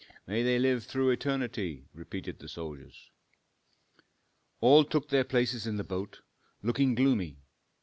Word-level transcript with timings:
"May 0.25 0.41
they 0.41 0.57
live 0.57 0.83
through 0.83 1.11
eternity!" 1.11 1.85
repeated 1.93 2.39
the 2.39 2.47
soldiers. 2.49 3.11
All 4.59 4.83
took 4.83 5.09
their 5.09 5.23
places 5.23 5.67
in 5.67 5.77
the 5.77 5.83
boat, 5.83 6.21
looking 6.63 6.95
gloomy. 6.95 7.37